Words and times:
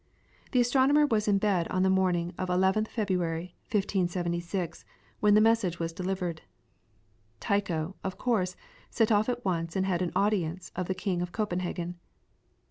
The 0.51 0.59
astronomer 0.59 1.05
was 1.05 1.27
in 1.27 1.37
bed 1.37 1.67
on 1.67 1.83
the 1.83 1.87
morning 1.91 2.33
of 2.35 2.49
11th 2.49 2.87
February, 2.87 3.53
1576, 3.69 4.83
when 5.19 5.35
the 5.35 5.41
message 5.41 5.77
was 5.77 5.93
delivered. 5.93 6.41
Tycho, 7.39 7.95
of 8.03 8.17
course, 8.17 8.55
set 8.89 9.11
off 9.11 9.29
at 9.29 9.45
once 9.45 9.75
and 9.75 9.85
had 9.85 10.01
an 10.01 10.11
audience 10.15 10.71
of 10.75 10.87
the 10.87 10.95
king 10.95 11.21
at 11.21 11.31
Copenhagen. 11.31 11.99